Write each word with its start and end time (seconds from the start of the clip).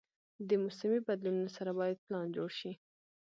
د 0.47 0.49
موسمي 0.63 0.99
بدلونونو 1.07 1.49
سره 1.57 1.71
باید 1.79 2.03
پلان 2.05 2.25
جوړ 2.35 2.49
شي. 2.59 2.71